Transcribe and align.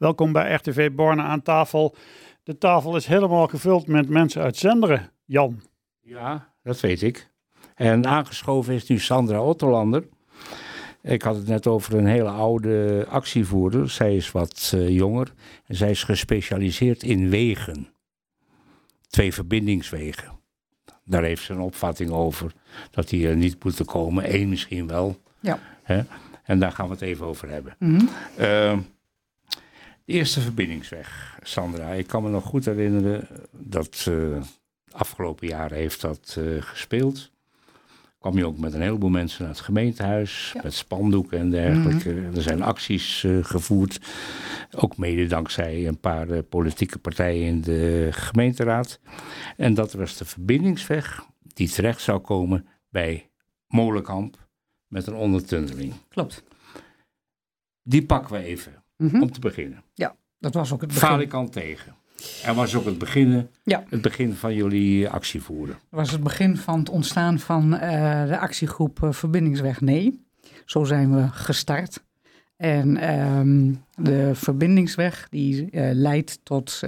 Welkom 0.00 0.32
bij 0.32 0.54
RTV 0.54 0.90
Borne 0.92 1.22
aan 1.22 1.42
tafel. 1.42 1.94
De 2.42 2.58
tafel 2.58 2.96
is 2.96 3.06
helemaal 3.06 3.46
gevuld 3.46 3.86
met 3.86 4.08
mensen 4.08 4.42
uit 4.42 4.56
Zenderen. 4.56 5.10
Jan. 5.24 5.62
Ja, 6.00 6.52
dat 6.62 6.80
weet 6.80 7.02
ik. 7.02 7.30
En 7.74 8.06
aangeschoven 8.06 8.74
is 8.74 8.86
nu 8.86 8.98
Sandra 8.98 9.42
Otterlander. 9.42 10.08
Ik 11.02 11.22
had 11.22 11.36
het 11.36 11.46
net 11.46 11.66
over 11.66 11.94
een 11.94 12.06
hele 12.06 12.28
oude 12.28 13.06
actievoerder. 13.08 13.90
Zij 13.90 14.16
is 14.16 14.32
wat 14.32 14.72
uh, 14.74 14.88
jonger 14.88 15.32
en 15.66 15.74
zij 15.74 15.90
is 15.90 16.04
gespecialiseerd 16.04 17.02
in 17.02 17.28
wegen. 17.28 17.88
Twee 19.08 19.34
verbindingswegen. 19.34 20.40
Daar 21.04 21.22
heeft 21.22 21.42
ze 21.42 21.52
een 21.52 21.60
opvatting 21.60 22.10
over 22.10 22.52
dat 22.90 23.08
die 23.08 23.28
er 23.28 23.36
niet 23.36 23.64
moeten 23.64 23.84
komen. 23.84 24.34
Eén 24.34 24.48
misschien 24.48 24.86
wel. 24.86 25.20
Ja. 25.40 25.58
Hè? 25.82 26.02
En 26.44 26.58
daar 26.58 26.72
gaan 26.72 26.86
we 26.86 26.92
het 26.92 27.02
even 27.02 27.26
over 27.26 27.48
hebben. 27.48 27.76
Mm 27.78 27.98
-hmm. 27.98 28.08
uh, 28.38 28.78
de 30.10 30.16
eerste 30.16 30.40
verbindingsweg, 30.40 31.38
Sandra. 31.42 31.90
Ik 31.90 32.06
kan 32.06 32.22
me 32.22 32.30
nog 32.30 32.44
goed 32.44 32.64
herinneren 32.64 33.28
dat 33.50 34.06
uh, 34.08 34.42
afgelopen 34.90 35.48
jaar 35.48 35.72
heeft 35.72 36.00
dat 36.00 36.36
uh, 36.38 36.62
gespeeld. 36.62 37.30
Kwam 38.18 38.36
je 38.36 38.46
ook 38.46 38.58
met 38.58 38.74
een 38.74 38.80
heleboel 38.80 39.10
mensen 39.10 39.42
naar 39.42 39.52
het 39.52 39.60
gemeentehuis, 39.60 40.50
ja. 40.54 40.60
met 40.62 40.74
spandoeken 40.74 41.38
en 41.38 41.50
dergelijke. 41.50 42.12
Mm 42.12 42.24
-hmm. 42.24 42.34
Er 42.34 42.42
zijn 42.42 42.62
acties 42.62 43.22
uh, 43.22 43.44
gevoerd, 43.44 44.00
ook 44.70 44.96
mede 44.96 45.26
dankzij 45.26 45.86
een 45.86 46.00
paar 46.00 46.42
politieke 46.42 46.98
partijen 46.98 47.46
in 47.46 47.60
de 47.60 48.08
gemeenteraad. 48.10 49.00
En 49.56 49.74
dat 49.74 49.92
was 49.92 50.16
de 50.16 50.24
verbindingsweg 50.24 51.26
die 51.38 51.68
terecht 51.68 52.00
zou 52.00 52.18
komen 52.18 52.66
bij 52.88 53.30
Molenkamp 53.66 54.48
met 54.86 55.06
een 55.06 55.14
ondertunneling. 55.14 55.94
Klopt. 56.08 56.44
Die 57.82 58.06
pakken 58.06 58.32
we 58.32 58.42
even. 58.42 58.79
Mm 59.00 59.08
-hmm. 59.08 59.22
Om 59.22 59.32
te 59.32 59.40
beginnen. 59.40 59.82
Ja, 59.94 60.16
dat 60.38 60.54
was 60.54 60.72
ook 60.72 60.80
het 60.80 60.92
begin. 60.92 61.08
Falikant 61.08 61.52
tegen. 61.52 61.94
En 62.44 62.54
was 62.54 62.74
ook 62.74 62.84
het 62.84 62.98
begin, 62.98 63.48
ja. 63.62 63.84
het 63.88 64.02
begin 64.02 64.34
van 64.34 64.54
jullie 64.54 65.08
actievoeren. 65.08 65.74
Dat 65.90 66.00
was 66.00 66.10
het 66.10 66.22
begin 66.22 66.56
van 66.56 66.78
het 66.78 66.88
ontstaan 66.88 67.38
van 67.38 67.74
uh, 67.74 67.80
de 68.26 68.38
actiegroep 68.38 69.00
uh, 69.04 69.12
Verbindingsweg 69.12 69.80
Nee. 69.80 70.24
Zo 70.64 70.84
zijn 70.84 71.14
we 71.14 71.28
gestart. 71.28 72.04
En 72.56 73.14
um, 73.18 73.84
de 73.94 74.30
verbindingsweg 74.34 75.26
die 75.30 75.68
uh, 75.70 75.90
leidt 75.92 76.40
tot 76.42 76.82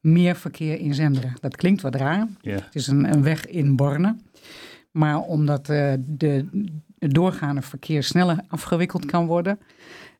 meer 0.00 0.36
verkeer 0.36 0.78
in 0.78 0.94
Zenderen. 0.94 1.32
Dat 1.40 1.56
klinkt 1.56 1.82
wat 1.82 1.94
raar. 1.94 2.28
Ja. 2.40 2.52
Het 2.52 2.74
is 2.74 2.86
een, 2.86 3.12
een 3.12 3.22
weg 3.22 3.46
in 3.46 3.76
Borne. 3.76 4.16
Maar 4.90 5.20
omdat 5.20 5.66
de 5.66 6.46
doorgaande 6.98 7.62
verkeer 7.62 8.02
sneller 8.02 8.38
afgewikkeld 8.48 9.06
kan 9.06 9.26
worden 9.26 9.58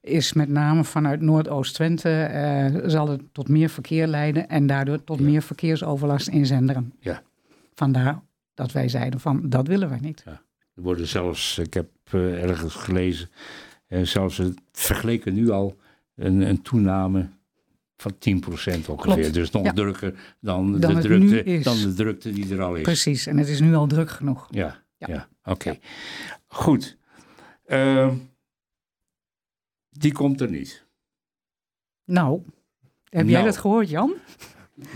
is 0.05 0.33
met 0.33 0.49
name 0.49 0.85
vanuit 0.85 1.21
Noordoost-Twente 1.21 2.31
uh, 2.75 2.89
zal 2.89 3.09
het 3.09 3.21
tot 3.33 3.49
meer 3.49 3.69
verkeer 3.69 4.07
leiden 4.07 4.49
en 4.49 4.67
daardoor 4.67 5.05
tot 5.05 5.19
ja. 5.19 5.25
meer 5.25 5.43
verkeersoverlast 5.43 6.29
in 6.29 6.47
Zenderen. 6.47 6.93
Ja. 7.01 7.23
Vandaar 7.75 8.23
dat 8.55 8.73
wij 8.73 8.89
zeiden 8.89 9.21
van 9.21 9.49
dat 9.49 9.67
willen 9.67 9.89
wij 9.89 9.99
niet. 10.01 10.23
Ja. 10.25 10.43
Er 10.75 10.83
worden 10.83 11.09
zelfs, 11.09 11.59
ik 11.59 11.75
heb 11.75 11.89
uh, 12.13 12.43
ergens 12.43 12.75
gelezen, 12.75 13.29
uh, 13.89 14.03
zelfs 14.03 14.37
het, 14.37 14.61
vergeleken 14.73 15.35
nu 15.35 15.51
al 15.51 15.77
een, 16.17 16.41
een 16.41 16.63
toename 16.63 17.29
van 17.97 18.13
10% 18.13 18.17
ongeveer. 18.27 18.97
Klopt. 18.97 19.35
Dus 19.35 19.51
nog 19.51 19.65
ja. 19.65 19.73
drukker 19.73 20.15
dan, 20.41 20.81
Dan 20.81 20.95
de 20.95 21.01
drukte, 21.01 21.61
dan 21.63 21.77
de 21.77 21.95
drukte 21.95 22.33
die 22.33 22.55
er 22.55 22.63
al 22.63 22.75
is. 22.75 22.83
Precies, 22.83 23.27
en 23.27 23.37
het 23.37 23.49
is 23.49 23.61
nu 23.61 23.75
al 23.75 23.87
druk 23.87 24.11
genoeg. 24.11 24.49
Ja, 24.51 24.83
Ja. 24.99 25.07
ja. 25.09 25.29
oké. 25.45 25.79
Goed. 26.47 26.97
Ehm, 27.67 28.15
die 29.99 30.13
komt 30.13 30.41
er 30.41 30.51
niet. 30.51 30.85
Nou, 32.05 32.41
heb 33.09 33.25
jij 33.25 33.33
Nou. 33.33 33.45
dat 33.45 33.57
gehoord 33.57 33.89
Jan? 33.91 34.13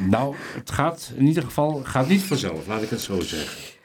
Nou, 0.09 0.35
het 0.55 0.71
gaat 0.71 1.13
in 1.17 1.27
ieder 1.27 1.43
geval 1.43 1.81
gaat 1.85 2.09
niet 2.09 2.23
vanzelf, 2.23 2.67
laat 2.67 2.83
ik 2.83 2.91
het 2.91 3.01
zo 3.01 3.21
zeggen. 3.21 3.77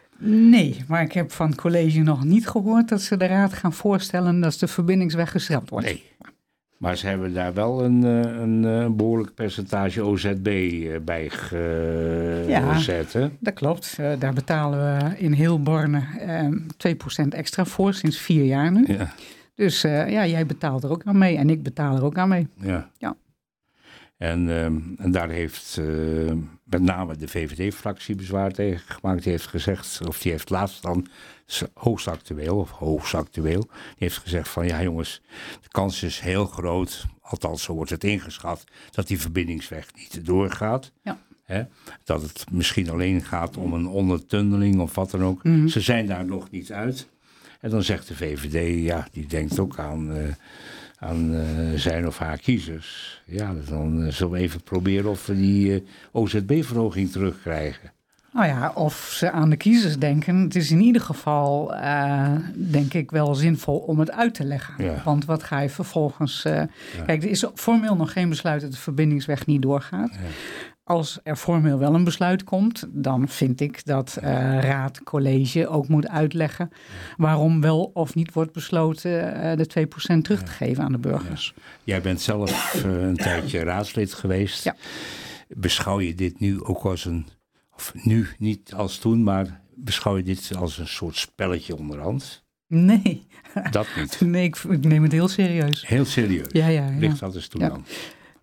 Nee, 0.50 0.84
maar 0.88 1.02
ik 1.02 1.12
heb 1.12 1.32
van 1.32 1.50
het 1.50 1.62
college 1.62 2.00
nog 2.00 2.24
niet 2.24 2.48
gehoord 2.48 2.90
dat 2.90 3.02
ze 3.02 3.18
de 3.18 3.26
raad 3.26 3.54
gaan 3.54 3.74
voorstellen 3.74 4.40
dat 4.40 4.54
de 4.60 4.68
verbindingsweg 4.68 5.32
geschrapt 5.32 5.70
wordt. 5.70 5.86
Nee. 5.86 6.04
Maar 6.78 6.98
ze 6.98 7.08
hebben 7.08 7.34
daar 7.34 7.54
wel 7.54 7.84
een, 7.84 8.04
eh, 8.04 8.42
een, 8.42 8.66
eh, 8.66 8.88
behoorlijk 8.90 9.34
percentage 9.34 10.02
OZB 10.04 10.48
eh, 10.48 11.00
bij 11.02 11.32
Ja. 12.48 12.74
gezet. 12.74 13.14
Hè? 13.14 13.30
Dat 13.40 13.54
klopt, 13.54 13.98
daar 14.20 14.34
betalen 14.34 14.80
we 15.10 15.18
in 15.18 15.32
heel 15.32 15.62
Borne 15.62 16.04
eh, 16.20 16.48
2% 16.78 17.34
extra 17.34 17.66
voor, 17.66 17.94
sinds 17.94 18.18
vier 18.18 18.44
jaar 18.44 18.72
nu. 18.72 18.84
Ja. 18.88 19.14
Dus 19.56 19.84
eh, 19.84 20.10
ja, 20.10 20.26
jij 20.26 20.46
betaalt 20.46 20.84
er 20.84 20.92
ook 20.92 21.04
aan 21.04 21.18
mee 21.18 21.38
en 21.38 21.50
ik 21.50 21.64
betaal 21.64 21.96
er 21.96 22.04
ook 22.04 22.18
aan 22.18 22.30
mee. 22.30 22.48
Ja. 22.56 22.90
Ja. 22.98 23.16
En, 24.18 24.50
ehm, 24.50 24.80
en 24.98 25.12
daar 25.12 25.30
heeft 25.30 25.78
eh, 25.78 26.34
met 26.64 26.82
name 26.82 27.16
de 27.16 27.28
VVD-fractie 27.28 28.16
bezwaar 28.16 28.52
tegen 28.52 28.96
gemaakt. 28.96 29.24
Die 29.24 29.32
heeft 29.32 29.48
gezegd, 29.48 30.08
of 30.08 30.20
die 30.20 30.32
heeft 30.32 30.50
laatst 30.50 30.82
dan, 30.82 31.08
hoogst 31.74 32.08
actueel, 32.08 32.58
of 32.58 32.70
hoogst 32.70 33.14
actueel, 33.14 33.62
die 33.62 33.96
heeft 33.98 34.18
gezegd 34.18 34.50
van 34.50 34.68
ja 34.68 34.82
jongens, 34.82 35.22
de 35.62 35.68
kans 35.68 36.04
is 36.04 36.20
heel 36.20 36.46
groot, 36.46 37.06
althans 37.22 37.64
zo 37.64 37.74
wordt 37.74 37.92
het 37.92 38.04
ingeschat, 38.04 38.64
dat 38.92 39.08
die 39.08 39.20
verbindingsweg 39.20 39.88
niet 39.96 40.26
doorgaat. 40.26 40.92
Ja. 41.02 41.18
Hè? 41.44 41.64
Dat 42.04 42.22
het 42.22 42.46
misschien 42.52 42.90
alleen 42.90 43.22
gaat 43.22 43.58
om 43.58 43.74
een 43.74 43.88
ondertunneling 43.88 44.80
of 44.80 44.96
wat 44.96 45.12
dan 45.12 45.24
ook. 45.24 45.44
Mhm. 45.44 45.68
Ze 45.68 45.82
zijn 45.82 46.06
daar 46.06 46.26
nog 46.26 46.50
niet 46.52 46.72
uit. 46.72 47.08
En 47.64 47.70
dan 47.70 47.84
zegt 47.84 48.08
de 48.08 48.16
VVD, 48.16 48.84
ja, 48.84 49.08
die 49.12 49.28
denkt 49.28 49.60
ook 49.60 49.80
aan, 49.80 50.16
eh, 50.16 50.24
aan 51.00 51.36
eh, 51.36 51.44
zijn 51.76 52.08
of 52.08 52.18
haar 52.18 52.38
kiezers. 52.38 53.22
Ja, 53.26 53.54
dan 53.70 54.04
eh, 54.04 54.12
zullen 54.12 54.34
we 54.34 54.40
even 54.40 54.62
proberen 54.62 55.10
of 55.10 55.26
we 55.26 55.36
die 55.36 55.84
OZB-verhoging 56.12 57.12
terugkrijgen. 57.12 57.92
Nou 58.34 58.48
ja, 58.48 58.72
of 58.76 59.14
ze 59.18 59.32
aan 59.32 59.50
de 59.50 59.56
kiezers 59.56 59.98
denken. 59.98 60.36
Het 60.36 60.56
is 60.56 60.72
in 60.72 60.82
ieder 60.82 61.02
geval, 61.02 61.74
denk 62.56 62.94
ik, 62.94 63.12
wel 63.12 63.36
zinvol 63.36 63.78
om 63.78 64.00
het 64.00 64.12
uit 64.12 64.34
te 64.34 64.44
leggen. 64.44 64.84
Ja. 64.84 65.02
Want 65.06 65.26
wat 65.26 65.44
ga 65.44 65.60
je 65.60 65.70
vervolgens... 65.70 66.42
Kijk, 67.06 67.24
er 67.24 67.30
is 67.30 67.46
formeel 67.56 67.96
nog 67.96 68.12
geen 68.12 68.30
besluit 68.30 68.62
dat 68.62 68.72
de 68.72 68.78
verbindingsweg 68.78 69.46
niet 69.46 69.62
doorgaat. 69.62 70.10
Ja. 70.12 70.20
Als 70.86 71.20
er 71.24 71.36
formeel 71.36 71.78
wel 71.78 71.94
een 71.94 72.04
besluit 72.04 72.44
komt, 72.44 72.88
dan 72.92 73.28
vind 73.28 73.62
ik 73.62 73.86
dat 73.86 74.18
eh, 74.22 74.30
raad, 74.60 75.04
college 75.04 75.68
ook 75.68 75.88
moet 75.88 76.08
uitleggen 76.08 76.70
waarom 77.18 77.62
wel 77.62 77.92
of 77.94 78.16
niet 78.16 78.34
wordt 78.34 78.52
besloten 78.54 79.34
eh, 79.42 79.58
de 79.58 79.88
2% 80.18 80.22
terug 80.22 80.44
te 80.44 80.52
geven 80.52 80.84
aan 80.84 80.92
de 80.92 80.98
burgers. 80.98 81.54
Jij 81.84 82.02
bent 82.02 82.22
zelf 82.22 82.74
eh, 82.84 83.02
een 83.02 83.16
tijdje 83.18 83.64
raadslid 83.64 84.14
geweest. 84.14 84.64
Ja. 84.64 84.76
Beschouw 85.48 86.00
je 86.00 86.16
dit 86.16 86.40
nu 86.40 86.64
ook 86.64 86.84
als 86.84 87.06
een, 87.06 87.26
of 87.76 87.94
nu 88.04 88.28
niet 88.38 88.74
als 88.74 88.98
toen, 88.98 89.24
maar 89.24 89.62
beschouw 89.76 90.18
je 90.18 90.24
dit 90.24 90.52
als 90.58 90.78
een 90.78 90.88
soort 90.88 91.16
spelletje 91.16 91.78
onderhand? 91.78 92.44
Nee, 92.68 93.28
Dat 93.72 93.88
niet. 93.98 94.22
nee 94.26 94.44
ik, 94.44 94.56
ik 94.58 94.84
neem 94.86 95.04
het 95.04 95.12
heel 95.12 95.28
serieus. 95.28 95.88
Heel 95.88 96.06
serieus. 96.06 96.48
Ja, 96.52 96.68
ja, 96.68 96.88
ja. 96.90 96.98
Ligt 97.00 97.20
dat 97.20 97.36
eens 97.36 97.48
toe 97.48 97.62
Ja. 97.62 97.70
dan? 97.70 97.86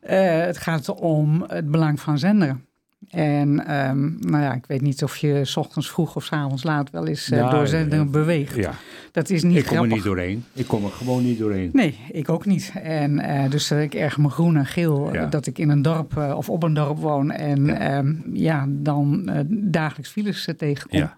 Eh, 0.01 0.41
het 0.41 0.59
gaat 0.59 0.89
om 0.95 1.45
het 1.47 1.71
belang 1.71 2.01
van 2.01 2.19
zenderen. 2.19 2.65
En 3.11 3.67
ehm, 3.67 4.01
nou 4.31 4.43
ja, 4.43 4.53
ik 4.55 4.65
weet 4.67 4.81
niet 4.81 5.03
of 5.03 5.17
je 5.17 5.45
's 5.45 5.57
ochtends 5.57 5.91
vroeg 5.91 6.17
of 6.17 6.25
's 6.25 6.33
avonds 6.33 6.63
laat 6.63 6.91
wel 6.91 7.07
eens 7.07 7.27
Ja, 7.27 7.51
door 7.51 7.67
zenderen 7.67 8.05
ja. 8.05 8.11
beweegt. 8.11 8.55
Ja, 8.57 8.73
Dat 9.13 9.31
is 9.31 9.43
niet 9.43 9.57
ik 9.57 9.65
kom 9.65 9.69
grappig. 9.73 9.91
er 9.91 9.97
niet 9.97 10.05
doorheen. 10.07 10.45
Ik 10.53 10.67
kom 10.67 10.85
er 10.85 10.91
gewoon 10.91 11.23
niet 11.25 11.39
doorheen. 11.39 11.71
Nee, 11.73 11.99
ik 12.11 12.29
ook 12.29 12.47
niet. 12.47 12.73
En 12.83 13.19
eh, 13.19 13.51
dus 13.51 13.71
eh, 13.71 13.83
ik 13.83 13.95
erg 13.95 14.19
me 14.19 14.29
groen 14.29 14.57
en 14.57 14.67
geel 14.67 15.13
dat 15.31 15.47
ik 15.47 15.59
in 15.59 15.69
een 15.69 15.83
dorp 15.83 16.17
of 16.17 16.51
op 16.51 16.63
een 16.63 16.75
dorp 16.75 16.99
woon 16.99 17.31
en 17.31 17.65
Ja. 17.67 18.03
ja 18.33 18.67
dan 18.69 19.31
dagelijks 19.51 20.11
files 20.11 20.49
tegenkom. 20.57 21.11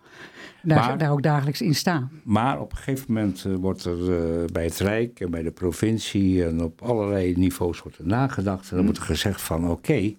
Daar, 0.62 0.78
Maar- 0.78 0.98
daar 0.98 1.10
ook 1.10 1.22
dagelijks 1.22 1.60
in 1.60 1.74
staan. 1.74 2.10
Maar 2.24 2.60
op 2.60 2.70
een 2.70 2.76
gegeven 2.76 3.12
moment 3.12 3.44
eh, 3.44 3.54
wordt 3.54 3.84
er 3.84 4.12
eh, 4.12 4.44
bij 4.52 4.64
het 4.64 4.78
Rijk 4.78 5.20
en 5.20 5.30
bij 5.30 5.42
de 5.42 5.50
provincie 5.50 6.44
en 6.44 6.62
op 6.62 6.82
allerlei 6.82 7.32
niveaus 7.36 7.82
wordt 7.82 7.98
er 7.98 8.06
nagedacht. 8.06 8.70
En 8.70 8.76
dan 8.76 8.84
wordt 8.84 9.00
er 9.00 9.06
gezegd 9.06 9.40
van 9.42 9.70
oké, 9.70 10.14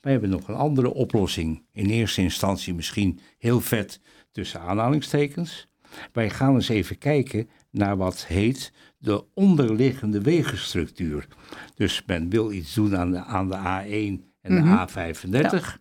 wij 0.00 0.12
hebben 0.12 0.30
nog 0.30 0.48
een 0.48 0.54
andere 0.54 0.94
oplossing. 0.94 1.62
In 1.72 1.86
eerste 1.86 2.20
instantie 2.22 2.74
misschien 2.74 3.20
heel 3.38 3.60
vet 3.60 4.00
tussen 4.32 4.60
aanhalingstekens. 4.60 5.68
Wij 6.12 6.30
gaan 6.30 6.54
eens 6.54 6.68
even 6.68 6.98
kijken 6.98 7.48
naar 7.70 7.96
wat 7.96 8.26
heet 8.26 8.72
de 8.98 9.24
onderliggende 9.34 10.20
wegenstructuur. 10.20 11.26
Dus 11.74 12.02
men 12.06 12.28
wil 12.28 12.52
iets 12.52 12.74
doen 12.74 12.96
aan 12.96 13.10
de, 13.10 13.24
aan 13.24 13.48
de 13.48 13.56
A1 13.56 14.32
en 14.40 14.54
Mhm. 14.54 14.64
de 14.64 14.76
A35. 14.76 15.78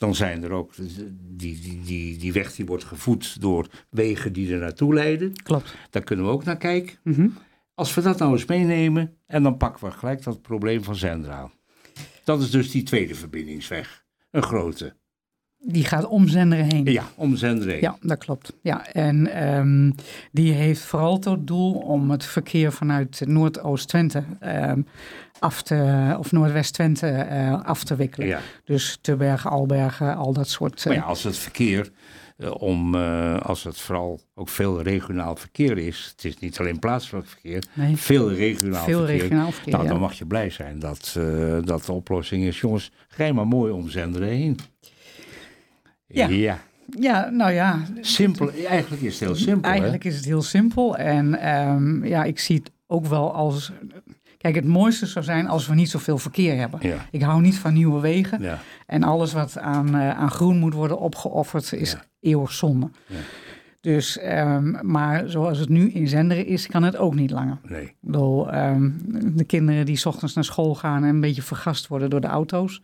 Dan 0.00 0.14
zijn 0.14 0.42
er 0.42 0.52
ook, 0.52 0.72
die, 0.76 1.60
die, 1.60 1.80
die, 1.84 2.18
die 2.18 2.32
weg 2.32 2.54
die 2.54 2.66
wordt 2.66 2.84
gevoed 2.84 3.40
door 3.40 3.66
wegen 3.90 4.32
die 4.32 4.52
er 4.52 4.58
naartoe 4.58 4.94
leiden. 4.94 5.32
Klopt. 5.42 5.74
Daar 5.90 6.02
kunnen 6.02 6.24
we 6.24 6.30
ook 6.30 6.44
naar 6.44 6.56
kijken. 6.56 6.98
Mhm. 7.02 7.28
Als 7.74 7.94
we 7.94 8.00
dat 8.00 8.18
nou 8.18 8.32
eens 8.32 8.44
meenemen 8.44 9.16
en 9.26 9.42
dan 9.42 9.56
pakken 9.56 9.84
we 9.84 9.90
gelijk 9.90 10.22
dat 10.22 10.42
probleem 10.42 10.84
van 10.84 10.96
Zendra 10.96 11.34
aan. 11.34 11.52
Dat 12.24 12.40
is 12.40 12.50
dus 12.50 12.70
die 12.70 12.82
tweede 12.82 13.14
verbindingsweg. 13.14 14.04
Een 14.30 14.42
grote. 14.42 14.96
Die 15.62 15.84
gaat 15.84 16.06
om 16.06 16.28
Zenderen 16.28 16.64
heen. 16.64 16.84
Ja, 16.84 17.04
om 17.14 17.36
zender 17.36 17.68
heen. 17.68 17.80
Ja, 17.80 17.96
dat 18.00 18.18
klopt. 18.18 18.52
Ja, 18.62 18.86
en 18.86 19.32
ehm, 19.32 19.90
die 20.32 20.52
heeft 20.52 20.80
vooral 20.80 21.18
tot 21.18 21.46
doel 21.46 21.72
om 21.72 22.10
het 22.10 22.24
verkeer 22.24 22.72
vanuit 22.72 23.22
Noordoost-Twente 23.26 24.24
ehm, 24.40 24.80
af 25.40 25.62
te, 25.62 26.16
of 26.18 26.32
Noordwest-Twente 26.32 27.06
eh, 27.06 27.64
af 27.64 27.84
te 27.84 27.96
wikkelen. 27.96 28.26
Ja. 28.28 28.40
Dus 28.64 28.98
Tubbergen, 29.00 29.50
Albergen, 29.50 30.16
al 30.16 30.32
dat 30.32 30.48
soort. 30.48 30.84
Maar 30.84 30.94
eh, 30.94 31.00
ja, 31.00 31.06
als 31.06 31.22
het 31.22 31.36
verkeer, 31.36 31.90
eh, 32.36 32.54
om, 32.60 32.94
als 33.34 33.64
het 33.64 33.78
vooral 33.78 34.20
ook 34.34 34.48
veel 34.48 34.82
regionaal 34.82 35.36
verkeer 35.36 35.78
is, 35.78 36.08
het 36.16 36.24
is 36.24 36.38
niet 36.38 36.58
alleen 36.58 36.78
plaatselijk 36.78 37.26
verkeer, 37.26 37.64
nee, 37.72 37.96
veel 37.96 38.32
regionaal 38.32 38.84
veel 38.84 38.98
verkeer. 38.98 39.20
regionaal 39.20 39.52
verkeer. 39.52 39.72
Nou, 39.72 39.84
ja. 39.84 39.90
dan 39.90 40.00
mag 40.00 40.12
je 40.12 40.26
blij 40.26 40.50
zijn 40.50 40.78
dat, 40.78 41.18
dat 41.64 41.84
de 41.84 41.92
oplossing 41.92 42.44
is. 42.44 42.60
Jongens, 42.60 42.92
rij 43.16 43.32
maar 43.32 43.46
mooi 43.46 43.72
om 43.72 43.88
zenderen 43.88 44.28
heen. 44.28 44.58
Ja. 46.10 46.26
ja. 46.28 46.58
ja, 46.98 47.28
nou 47.30 47.52
ja, 47.52 47.80
Simpel, 48.00 48.50
eigenlijk 48.68 49.02
is 49.02 49.12
het 49.20 49.28
heel 49.28 49.36
simpel. 49.36 49.70
Eigenlijk 49.70 50.04
is 50.04 50.16
het 50.16 50.24
heel 50.24 50.42
simpel. 50.42 50.96
En 50.96 51.40
ehm, 51.40 52.04
ja, 52.04 52.24
ik 52.24 52.38
zie 52.38 52.56
het 52.56 52.70
ook 52.86 53.06
wel 53.06 53.34
als. 53.34 53.72
Kijk, 54.38 54.54
het 54.54 54.64
mooiste 54.64 55.06
zou 55.06 55.24
zijn 55.24 55.48
als 55.48 55.66
we 55.66 55.74
niet 55.74 55.90
zoveel 55.90 56.18
verkeer 56.18 56.56
hebben. 56.56 56.78
Ja, 56.82 56.96
Ik 57.10 57.22
hou 57.22 57.40
niet 57.40 57.58
van 57.58 57.72
nieuwe 57.74 58.00
wegen. 58.00 58.42
ja, 58.42 58.58
En 58.86 59.02
alles 59.02 59.32
wat 59.32 59.58
aan, 59.58 59.94
eh, 59.94 60.10
aan 60.10 60.30
groen 60.30 60.58
moet 60.58 60.74
worden 60.74 60.98
opgeofferd 60.98 61.72
is 61.72 61.90
Ja. 61.92 62.02
eeuwig 62.20 62.52
zonde. 62.52 62.90
Ja. 63.06 63.16
Dus, 63.80 64.18
ehm, 64.18 64.90
maar 64.90 65.28
zoals 65.28 65.58
het 65.58 65.68
nu 65.68 65.90
in 65.90 66.08
Zenderen 66.08 66.46
is, 66.46 66.66
kan 66.66 66.82
het 66.82 66.96
ook 66.96 67.14
niet 67.14 67.30
langer. 67.30 67.58
nee. 67.68 67.82
Ik 67.82 67.94
bedoel, 68.00 68.52
ehm, 68.52 68.90
de 69.34 69.44
kinderen 69.44 69.86
die 69.86 69.96
's 69.96 70.06
ochtends 70.06 70.34
naar 70.34 70.44
school 70.44 70.74
gaan 70.74 71.02
en 71.02 71.08
een 71.08 71.20
beetje 71.20 71.42
vergast 71.42 71.86
worden 71.86 72.10
door 72.10 72.20
de 72.20 72.26
auto's. 72.26 72.82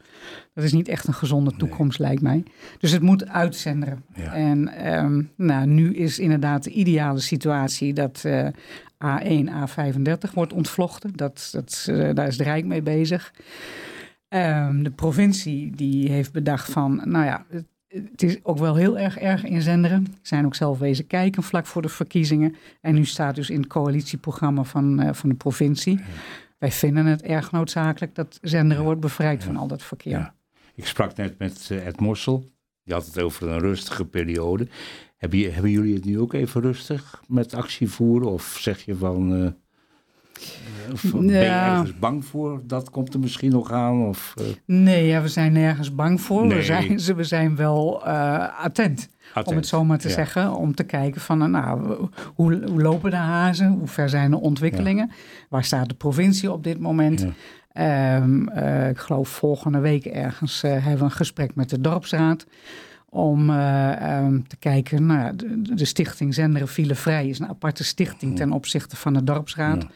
Dat 0.54 0.64
is 0.64 0.72
niet 0.72 0.88
echt 0.88 1.06
een 1.06 1.14
gezonde 1.14 1.52
toekomst, 1.56 1.98
lijkt 1.98 2.22
mij. 2.22 2.42
Dus 2.78 2.90
het 2.90 3.02
moet 3.02 3.28
uitzenderen. 3.28 4.04
Ja. 4.14 4.34
En 4.34 4.68
ehm, 4.68 5.22
nou, 5.36 5.66
nu 5.66 5.94
is 5.94 6.18
inderdaad 6.18 6.64
de 6.64 6.70
ideale 6.70 7.20
situatie 7.20 7.92
dat 7.92 8.22
eh, 8.24 8.46
A1, 8.98 9.48
A35 9.48 10.32
wordt 10.34 10.52
ontvlochten. 10.52 11.12
Dat, 11.16 11.48
dat, 11.52 11.86
eh, 11.90 12.14
daar 12.14 12.26
is 12.26 12.36
de 12.36 12.44
Rijk 12.44 12.64
mee 12.64 12.82
bezig. 12.82 13.32
De 14.82 14.92
provincie 14.96 15.76
die 15.76 16.10
heeft 16.10 16.32
bedacht 16.32 16.70
van, 16.70 17.00
nou 17.04 17.24
ja, 17.24 17.46
het, 18.10 18.22
is 18.22 18.38
ook 18.42 18.58
wel 18.58 18.74
heel 18.74 18.98
erg 18.98 19.18
erg 19.18 19.44
in 19.44 19.62
Zenderen. 19.62 20.04
We 20.04 20.10
zijn 20.22 20.44
ook 20.46 20.54
zelf 20.54 20.78
wezen 20.78 21.06
kijken 21.06 21.42
vlak 21.42 21.66
voor 21.66 21.82
de 21.82 21.88
verkiezingen. 21.88 22.56
En 22.80 22.94
nu 22.94 23.04
staat 23.04 23.34
dus 23.34 23.50
in 23.50 23.60
het 23.60 23.66
coalitieprogramma 23.66 24.64
van, 24.64 25.00
eh, 25.00 25.12
van 25.12 25.28
de 25.28 25.34
provincie. 25.34 26.00
Wij 26.58 26.72
vinden 26.72 27.06
het 27.06 27.22
erg 27.22 27.52
noodzakelijk 27.52 28.14
dat 28.14 28.38
Zenderen 28.42 28.84
wordt 28.84 29.00
bevrijd 29.00 29.44
van 29.44 29.56
al 29.56 29.66
dat 29.66 29.82
verkeer. 29.82 30.12
Ja. 30.12 30.34
Ik 30.74 30.86
sprak 30.86 31.16
net 31.16 31.38
met 31.38 31.68
eh, 31.70 31.86
Ed 31.86 32.00
Mossel. 32.00 32.50
Die 32.84 32.94
had 32.94 33.06
het 33.06 33.20
over 33.20 33.48
een 33.48 33.58
rustige 33.58 34.04
periode. 34.04 34.68
Hebben 35.16 35.70
jullie 35.70 35.94
het 35.94 36.04
nu 36.04 36.20
ook 36.20 36.32
even 36.32 36.60
rustig 36.60 37.22
met 37.28 37.54
actie 37.54 37.88
voeren? 37.88 38.30
Of 38.30 38.56
zeg 38.60 38.84
je 38.84 38.96
van... 38.96 39.34
eh, 39.34 39.50
of 40.92 41.12
Ben 41.12 41.26
je 41.26 41.38
ergens 41.38 41.98
bang 41.98 42.24
voor? 42.24 42.60
Dat 42.64 42.90
komt 42.90 43.14
er 43.14 43.20
misschien 43.20 43.50
nog 43.50 43.72
aan? 43.72 44.06
Of, 44.06 44.34
eh, 44.38 44.44
Nee, 44.64 45.06
ja, 45.06 45.22
we 45.22 45.28
zijn 45.28 45.52
nergens 45.52 45.94
bang 45.94 46.20
voor. 46.20 46.46
Nee. 46.46 46.56
We, 46.56 46.62
zijn, 46.64 47.16
we 47.16 47.24
zijn 47.24 47.56
wel 47.56 48.06
eh, 48.06 48.64
attent, 48.64 49.08
om 49.44 49.56
het 49.56 49.66
zo 49.66 49.84
maar 49.84 49.98
te 49.98 50.08
Ja. 50.08 50.14
zeggen. 50.14 50.54
Om 50.54 50.74
te 50.74 50.84
kijken 50.84 51.20
van, 51.20 51.42
eh, 51.42 51.48
nou, 51.48 51.96
hoe, 52.34 52.62
hoe 52.70 52.82
lopen 52.82 53.10
de 53.10 53.16
hazen? 53.16 53.68
Hoe 53.68 53.88
ver 53.88 54.08
zijn 54.08 54.30
de 54.30 54.40
ontwikkelingen? 54.40 55.10
Waar 55.48 55.64
staat 55.64 55.88
de 55.88 55.94
provincie 55.94 56.52
op 56.52 56.64
dit 56.64 56.78
moment? 56.80 57.26
Ehm, 57.76 58.48
eh, 58.48 58.88
ik 58.88 58.98
geloof 58.98 59.28
volgende 59.28 59.78
week 59.78 60.04
ergens 60.04 60.62
eh, 60.62 60.70
hebben 60.72 60.98
we 60.98 61.04
een 61.04 61.10
gesprek 61.10 61.54
met 61.54 61.70
de 61.70 61.80
dorpsraad. 61.80 62.46
Om 63.08 63.50
eh, 63.50 64.16
ehm, 64.16 64.40
te 64.46 64.56
kijken, 64.56 65.06
nou, 65.06 65.36
de, 65.36 65.74
de 65.74 65.84
stichting 65.84 66.34
Zenderen 66.34 66.96
Vrij 66.96 67.28
is 67.28 67.38
een 67.38 67.48
aparte 67.48 67.84
stichting 67.84 68.36
ten 68.36 68.52
opzichte 68.52 68.96
van 68.96 69.12
de 69.14 69.24
dorpsraad. 69.24 69.82
Ja. 69.82 69.88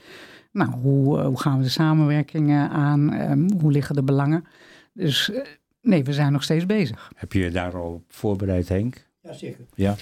Nou, 0.52 0.70
hoe, 0.70 1.18
eh, 1.18 1.26
hoe 1.26 1.40
gaan 1.40 1.56
we 1.58 1.62
de 1.64 1.68
samenwerking 1.70 2.52
aan? 2.52 3.12
Ehm, 3.12 3.50
hoe 3.60 3.72
liggen 3.72 3.94
de 3.94 4.02
belangen? 4.02 4.44
Dus 4.92 5.30
eh, 5.30 5.40
nee, 5.82 6.04
we 6.04 6.12
zijn 6.12 6.32
nog 6.32 6.42
steeds 6.42 6.66
bezig. 6.66 7.10
Heb 7.16 7.32
je 7.32 7.38
je 7.38 7.50
daar 7.50 7.74
al 7.76 7.92
op 7.92 8.02
voorbereid, 8.08 8.68
Henk? 8.68 9.06
Ja, 9.22 9.32
zeker. 9.32 9.64
Ja. 9.74 9.96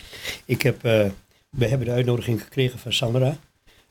Ik 0.45 0.63
heb, 0.63 0.85
eh, 0.85 1.07
we 1.51 1.67
hebben 1.67 1.87
de 1.87 1.93
uitnodiging 1.93 2.43
gekregen 2.43 2.79
van 2.79 2.93
Sandra. 2.93 3.37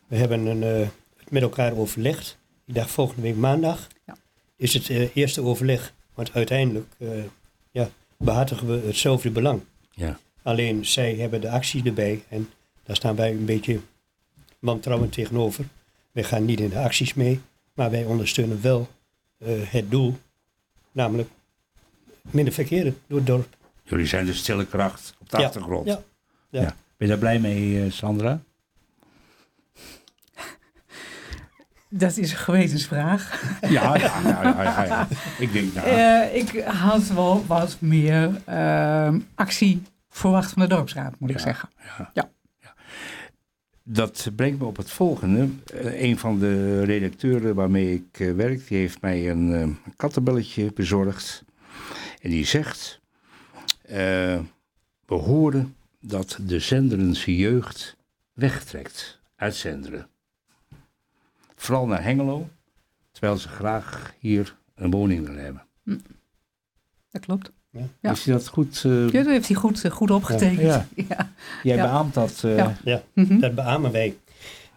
We 0.07 0.15
hebben 0.15 0.45
een, 0.45 0.63
eh, 0.63 0.88
het 1.18 1.31
met 1.31 1.42
elkaar 1.42 1.75
overlegd. 1.75 2.38
Ik 2.65 2.74
dacht 2.74 2.89
volgende 2.92 3.21
week 3.21 3.36
maandag 3.36 3.88
Ja. 4.06 4.15
is 4.56 4.74
het 4.74 4.89
eerste 5.13 5.42
overleg. 5.42 5.94
Want 6.13 6.33
uiteindelijk 6.33 6.94
uh, 6.98 7.09
ja, 7.71 7.89
behartigen 8.18 8.68
we 8.68 8.88
hetzelfde 8.88 9.31
belang. 9.31 9.62
Ja. 9.92 10.19
Alleen 10.42 10.86
zij 10.86 11.15
hebben 11.15 11.42
de 11.42 11.50
actie 11.50 11.83
erbij 11.86 12.24
en 12.30 12.50
daar 12.83 12.95
staan 12.95 13.15
wij 13.15 13.31
een 13.31 13.45
beetje 13.45 13.80
wantrouwend 14.59 15.12
tegenover. 15.12 15.65
Wij 16.18 16.25
gaan 16.25 16.46
niet 16.46 16.60
in 16.60 16.69
de 16.69 16.80
acties 16.80 17.14
mee, 17.14 17.42
maar 17.74 17.92
wij 17.92 18.04
ondersteunen 18.04 18.62
wel 18.62 18.88
uh, 19.40 19.50
het 19.64 19.92
doel, 19.92 20.18
namelijk 20.92 21.30
minder 22.22 22.54
verkeer 22.54 22.94
door 23.08 23.18
het 23.18 23.28
dorp. 23.28 23.58
Jullie 23.84 24.06
zijn 24.06 24.25
de 24.25 24.34
stille 24.34 24.66
kracht 24.66 25.16
op 25.19 25.30
de 25.30 25.38
Ja, 25.38 25.46
achtergrond. 25.46 25.88
ja, 25.88 26.02
ja. 26.50 26.62
Ben 26.62 26.75
je 26.98 27.08
daar 27.08 27.18
blij 27.18 27.40
mee, 27.40 27.86
uh, 27.86 27.92
Sandra? 27.92 28.40
Dat 31.90 32.18
is 32.18 32.31
een 32.31 32.38
gewetensvraag. 32.38 33.44
Ja, 33.62 33.69
ja, 33.69 34.19
ja, 34.24 34.44
ja, 34.44 34.64
ja, 34.64 34.84
ja. 34.84 35.08
Ik 35.40 35.54
denk, 35.54 35.74
nou, 35.74 35.88
Uh, 35.88 36.36
ik 36.36 36.64
had 36.64 37.08
wel 37.08 37.46
wat 37.46 37.78
meer 37.80 38.42
uh, 38.50 39.16
actie 39.36 39.81
verwacht 40.10 40.52
van 40.52 40.62
de 40.62 40.68
dorpsraad, 40.68 41.19
moet 41.19 41.30
ja, 41.30 41.36
ik 41.36 41.42
zeggen. 41.42 41.69
Ja. 42.14 42.30
Dat 43.89 44.30
brengt 44.36 44.60
me 44.60 44.66
op 44.66 44.78
het 44.78 44.92
volgende. 44.92 45.50
Uh, 45.74 46.01
een 46.01 46.18
van 46.18 46.39
de 46.39 46.84
redacteuren 46.84 47.56
waarmee 47.56 47.94
ik 47.94 48.19
uh, 48.19 48.36
werk, 48.36 48.68
die 48.68 48.78
heeft 48.78 49.01
mij 49.01 49.30
een, 49.30 49.50
een 49.50 49.78
kattenbelletje 49.95 50.74
bezorgd. 50.74 51.44
En 52.22 52.30
die 52.30 52.45
zegt, 52.45 53.00
we 53.81 54.44
horen 55.06 55.75
dat 56.00 56.39
de 56.42 56.60
Zenderense 56.60 57.36
jeugd 57.36 57.98
wegtrekt 58.34 59.19
uit 59.36 59.56
Zenderen. 59.56 60.10
Vooral 61.56 61.88
naar 61.88 62.04
Hengelo, 62.04 62.50
terwijl 63.12 63.38
ze 63.38 63.48
graag 63.48 64.13
hier 64.19 64.57
een 64.75 64.92
woning 64.92 65.25
willen 65.25 65.44
hebben. 65.44 65.66
Hm. 65.83 65.98
Dat 67.12 67.22
klopt. 67.22 67.51
Ja. 67.78 67.86
Ja. 68.02 68.12
Is 68.12 68.26
hij 68.26 68.34
dat 68.34 68.48
goed? 68.48 68.84
Uh... 68.86 69.10
Ja, 69.10 69.24
dat 69.24 69.32
heeft 69.32 69.48
hij 69.48 69.56
goed, 69.56 69.90
goed 69.90 70.12
opgetekend. 70.12 70.62
Ja. 70.62 70.88
ja. 71.10 71.32
Jij 71.64 71.76
beaamt 71.76 72.14
dat? 72.14 72.42
Uh... 72.46 72.58
Ja, 72.58 72.78
ja 72.84 73.04
mm 73.14 73.26
-hmm. 73.26 73.40
dat 73.40 73.56
beamen 73.56 73.92
wij. 73.92 74.16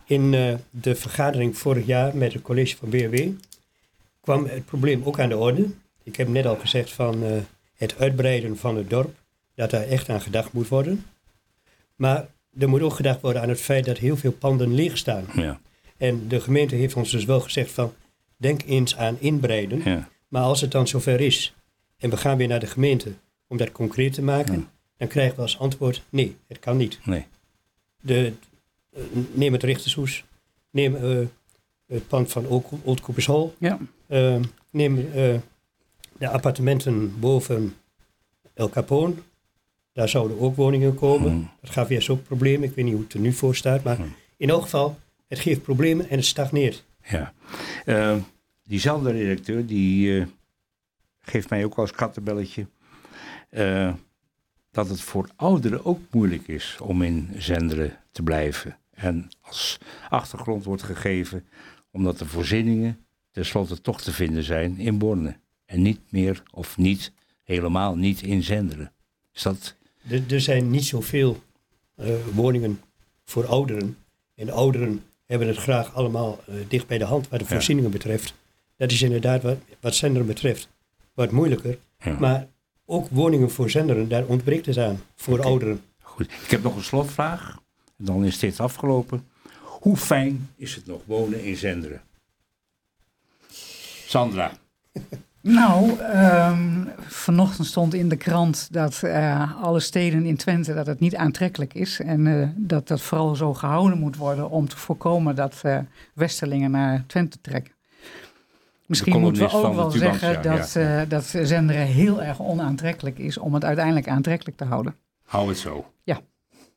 In 0.04 0.32
uh, 0.32 0.54
de 0.70 0.94
vergadering 0.94 1.58
vorig 1.58 1.86
jaar 1.86 2.16
met 2.16 2.32
het 2.32 2.42
college 2.42 2.76
van 2.76 2.88
BRW 2.88 3.28
kwam 4.20 4.46
het 4.46 4.64
probleem 4.64 5.02
ook 5.04 5.20
aan 5.20 5.28
de 5.28 5.36
orde. 5.36 5.66
Ik 6.02 6.16
heb 6.16 6.28
net 6.28 6.46
al 6.46 6.56
gezegd 6.56 6.92
van 6.92 7.22
uh, 7.22 7.30
het 7.76 7.98
uitbreiden 7.98 8.56
van 8.56 8.76
het 8.76 8.90
dorp, 8.90 9.14
dat 9.54 9.70
daar 9.70 9.82
echt 9.82 10.08
aan 10.08 10.20
gedacht 10.20 10.52
moet 10.52 10.68
worden. 10.68 11.04
Maar 11.96 12.26
er 12.58 12.68
moet 12.68 12.80
ook 12.80 12.94
gedacht 12.94 13.20
worden 13.20 13.42
aan 13.42 13.48
het 13.48 13.60
feit 13.60 13.84
dat 13.84 13.98
heel 13.98 14.16
veel 14.16 14.32
panden 14.32 14.74
leeg 14.74 14.98
staan. 14.98 15.24
Ja. 15.34 15.60
En 15.96 16.28
de 16.28 16.40
gemeente 16.40 16.74
heeft 16.74 16.94
ons 16.94 17.10
dus 17.10 17.24
wel 17.24 17.40
gezegd 17.40 17.70
van, 17.70 17.92
denk 18.36 18.62
eens 18.66 18.96
aan 18.96 19.16
inbreiden. 19.18 19.80
Ja. 19.84 20.08
Maar 20.28 20.42
als 20.42 20.60
het 20.60 20.70
dan 20.70 20.88
zover 20.88 21.20
is 21.20 21.54
en 22.00 22.10
we 22.10 22.16
gaan 22.16 22.36
weer 22.36 22.48
naar 22.48 22.60
de 22.60 22.66
gemeente 22.66 23.12
om 23.46 23.56
dat 23.56 23.72
concreet 23.72 24.12
te 24.12 24.22
maken, 24.22 24.54
ja. 24.54 24.70
dan 24.96 25.08
krijgen 25.08 25.36
we 25.36 25.42
als 25.42 25.58
antwoord, 25.58 26.02
nee, 26.08 26.36
het 26.46 26.58
kan 26.58 26.76
niet. 26.76 26.98
Nee. 27.04 27.26
De, 28.00 28.32
uh, 28.96 29.02
neem 29.32 29.52
het 29.52 29.62
Richtershoes, 29.62 30.24
neem 30.70 30.94
uh, 30.94 31.26
het 31.86 32.08
pand 32.08 32.32
van 32.32 32.46
Old 32.82 33.26
Hall, 33.26 33.50
ja. 33.58 33.78
uh, 34.06 34.36
neem 34.70 34.94
de 36.18 36.28
appartementen 36.28 37.20
boven 37.20 37.74
El 38.54 38.68
Capone. 38.68 39.14
Daar 39.92 40.08
zouden 40.08 40.40
ook 40.40 40.56
woningen 40.56 40.94
komen. 40.94 41.32
Mm. 41.32 41.50
Dat 41.60 41.70
gaf 41.70 41.88
weer 41.88 42.02
zo'n 42.02 42.22
probleem. 42.22 42.62
Ik 42.62 42.74
weet 42.74 42.84
niet 42.84 42.94
hoe 42.94 43.02
het 43.02 43.12
er 43.12 43.20
nu 43.20 43.32
voor 43.32 43.56
staat. 43.56 43.82
Maar 43.82 43.98
mm. 43.98 44.14
in 44.36 44.50
elk 44.50 44.62
geval, 44.62 44.98
het 45.28 45.38
geeft 45.38 45.62
problemen 45.62 46.08
en 46.08 46.16
het 46.16 46.26
stagneert. 46.26 46.84
Ja. 47.04 47.32
Diezelfde 48.64 49.10
redacteur 49.10 49.66
die 49.66 50.26
geeft 51.20 51.50
mij 51.50 51.64
ook 51.64 51.74
als 51.74 51.90
kattenbelletje 51.90 52.66
uh, 53.50 53.94
dat 54.70 54.88
het 54.88 55.00
voor 55.00 55.28
ouderen 55.36 55.84
ook 55.84 56.00
moeilijk 56.10 56.48
is 56.48 56.78
om 56.82 57.02
in 57.02 57.30
Zenderen 57.36 57.96
te 58.12 58.22
blijven. 58.22 58.78
En 58.90 59.28
als 59.40 59.78
achtergrond 60.08 60.64
wordt 60.64 60.82
gegeven 60.82 61.46
omdat 61.90 62.18
de 62.18 62.26
voorzieningen 62.26 63.04
tenslotte 63.30 63.80
toch 63.80 64.00
te 64.00 64.12
vinden 64.12 64.42
zijn 64.42 64.78
in 64.78 64.98
Borne. 64.98 65.36
En 65.64 65.82
niet 65.82 66.00
meer 66.10 66.42
of 66.50 66.76
niet, 66.76 67.12
helemaal 67.44 67.96
niet 67.96 68.22
in 68.22 68.42
Zenderen. 68.42 68.92
Is 69.32 69.42
dat... 69.42 69.76
Er, 70.08 70.22
er 70.28 70.40
zijn 70.40 70.70
niet 70.70 70.84
zoveel 70.84 71.42
woningen 72.32 72.80
voor 73.24 73.46
ouderen. 73.46 73.96
En 74.34 74.46
de 74.46 74.52
ouderen 74.52 75.02
hebben 75.26 75.48
het 75.48 75.56
graag 75.56 75.94
allemaal 75.94 76.40
uh, 76.48 76.54
dicht 76.68 76.86
bij 76.86 76.98
de 76.98 77.04
hand 77.04 77.28
wat 77.28 77.38
de 77.40 77.46
voorzieningen 77.46 77.90
ja. 77.90 77.96
betreft. 77.96 78.34
Dat 78.76 78.90
is 78.90 79.02
inderdaad 79.02 79.42
wat, 79.42 79.58
wat 79.80 79.94
zenderen 79.94 80.26
betreft 80.26 80.68
wat 81.20 81.30
moeilijker. 81.30 81.78
Ja. 81.98 82.16
Maar 82.18 82.46
ook 82.84 83.08
woningen 83.10 83.50
voor 83.50 83.70
zenderen, 83.70 84.08
daar 84.08 84.24
ontbreekt 84.24 84.66
het 84.66 84.78
aan. 84.78 85.00
Voor 85.14 85.42
ouderen. 85.42 85.80
Goed. 86.02 86.26
Ik 86.26 86.50
heb 86.50 86.62
nog 86.62 86.76
een 86.76 86.82
slotvraag. 86.82 87.60
En 87.98 88.04
dan 88.04 88.24
is 88.24 88.38
dit 88.38 88.60
afgelopen. 88.60 89.28
Hoe 89.62 89.96
fijn 89.96 90.48
is 90.56 90.74
het 90.74 90.86
nog 90.86 91.00
wonen 91.06 91.44
in 91.44 91.56
Zenderen? 91.56 92.02
Sandra. 94.06 94.52
Nou, 95.42 95.98
ehm, 95.98 96.84
vanochtend 96.98 97.66
stond 97.66 97.94
in 97.94 98.08
de 98.08 98.16
krant 98.16 98.68
dat 98.72 99.02
eh, 99.02 99.62
alle 99.62 99.80
steden 99.80 100.26
in 100.26 100.36
Twente 100.36 100.74
dat 100.74 100.86
het 100.86 101.00
niet 101.00 101.16
aantrekkelijk 101.16 101.74
is. 101.74 102.00
En 102.00 102.26
eh, 102.26 102.48
dat 102.56 102.88
dat 102.88 103.00
vooral 103.00 103.34
zo 103.34 103.54
gehouden 103.54 103.98
moet 103.98 104.16
worden 104.16 104.50
om 104.50 104.68
te 104.68 104.76
voorkomen 104.76 105.34
dat 105.34 105.60
eh, 105.62 105.78
Westerlingen 106.14 106.70
naar 106.70 107.04
Twente 107.06 107.40
trekken. 107.40 107.72
Misschien 108.90 109.20
moeten 109.20 109.42
we 109.42 109.52
ook 109.52 109.62
van 109.62 109.74
wel 109.76 109.90
zeggen 109.90 110.42
dat, 110.42 110.72
ja. 110.72 111.00
eh, 111.02 111.08
dat 111.08 111.24
Zenderen 111.42 111.86
heel 111.86 112.22
erg 112.22 112.40
onaantrekkelijk 112.42 113.18
is 113.18 113.38
om 113.38 113.54
het 113.54 113.64
uiteindelijk 113.64 114.08
aantrekkelijk 114.08 114.56
te 114.56 114.64
houden. 114.64 114.96
Hou 115.24 115.48
het 115.48 115.58
zo. 115.58 115.92
Ja. 116.04 116.20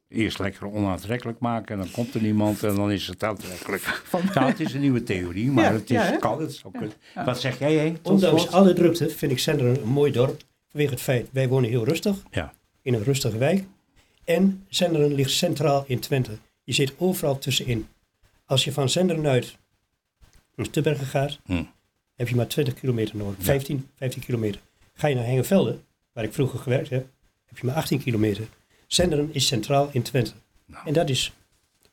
Eerst 0.08 0.39
lekker 0.39 0.72
onaantrekkelijk 0.72 1.39
maken 1.39 1.75
en 1.75 1.82
dan 1.82 1.91
komt 1.91 2.13
er 2.13 2.22
niemand 2.22 2.63
en 2.63 2.75
dan 2.75 2.91
is 2.91 3.08
het 3.08 3.24
aantrekkelijk. 3.24 3.82
Van- 3.82 4.22
Nou, 4.34 4.48
het 4.50 4.60
is 4.60 4.74
een 4.74 4.79
nieuwe 4.82 5.03
theorie, 5.03 5.51
maar 5.51 5.63
Ja, 5.63 5.72
het 5.72 5.89
is, 5.89 6.20
kan 6.20 6.41
het. 6.41 6.63
Wat 7.25 7.39
zeg 7.39 7.60
jij, 7.60 7.74
Henk? 7.75 7.98
Ondanks 8.03 8.51
alle 8.51 8.74
drukte 8.74 9.10
vind 9.10 9.32
ik 9.32 9.39
Zenderen 9.39 9.82
een 9.82 9.88
mooi 9.89 10.12
dorp. 10.12 10.41
Vanwege 10.70 10.91
het 10.93 11.01
feit, 11.01 11.27
wij 11.32 11.48
wonen 11.48 11.70
heel 11.70 11.86
rustig. 11.86 12.15
Ja. 12.32 12.53
In 12.82 12.93
een 12.93 13.03
rustige 13.03 13.38
wijk. 13.38 13.63
En 14.24 14.65
Zenderen 14.70 15.13
ligt 15.13 15.32
centraal 15.32 15.84
in 15.88 16.00
Twente. 16.00 16.32
Je 16.63 16.74
zit 16.74 16.93
overal 16.98 17.38
tussenin. 17.38 17.88
Als 18.46 18.63
je 18.63 18.72
van 18.72 18.89
Zenderen 18.89 19.27
uit 19.27 19.58
naar 20.55 20.65
Stubbergen 20.65 21.05
gaat, 21.05 21.39
Hm. 21.46 21.63
Heb 22.15 22.27
je 22.27 22.36
maar 22.36 22.48
20 22.48 22.74
kilometer 22.74 23.17
nodig. 23.17 23.38
Ja. 23.38 23.43
15, 23.43 23.89
15 23.96 24.22
kilometer. 24.22 24.62
Ga 24.93 25.08
je 25.08 25.15
naar 25.15 25.25
Hengevelde, 25.25 25.79
waar 26.13 26.24
ik 26.24 26.34
vroeger 26.34 26.60
gewerkt 26.60 26.89
heb, 26.89 27.08
heb 27.46 27.58
je 27.58 27.65
maar 27.65 27.75
18 27.75 28.00
kilometer. 28.00 28.48
Zenderen 28.88 29.29
is 29.34 29.48
centraal 29.48 29.89
in 29.91 30.01
Twente. 30.01 30.32
Nou. 30.65 30.88
En 30.88 30.93
dat 30.93 31.10
is 31.10 31.34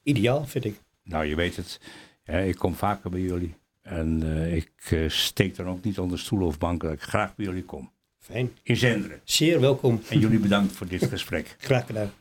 ideaal, 0.02 0.46
vind 0.46 0.64
ik. 0.64 0.80
Nou, 1.02 1.24
je 1.24 1.34
weet 1.34 1.56
het. 1.56 1.80
ik 2.24 2.56
kom 2.56 2.74
vaker 2.74 3.10
bij 3.10 3.20
jullie. 3.20 3.54
En 3.82 4.22
eh, 4.22 4.54
ik 4.54 4.70
eh, 4.90 5.08
steek 5.08 5.56
dan 5.56 5.68
ook 5.68 5.84
niet 5.84 5.98
onder 5.98 6.18
stoelen 6.18 6.46
of 6.46 6.58
banken 6.58 6.88
dat 6.88 6.96
ik 6.96 7.02
graag 7.02 7.34
bij 7.34 7.46
jullie 7.46 7.64
kom. 7.64 7.90
Fijn. 8.18 8.52
In 8.62 8.76
Zenderen. 8.76 9.20
Zeer 9.24 9.60
welkom. 9.60 10.02
En 10.08 10.18
jullie 10.18 10.38
bedankt 10.48 10.72
voor 10.72 10.86
dit 10.86 11.04
gesprek. 11.04 11.56
Graag 11.58 11.86
gedaan. 11.86 12.12